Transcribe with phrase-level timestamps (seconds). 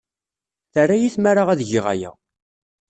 [0.73, 2.11] Terra-iyi tmara ad geɣ aya.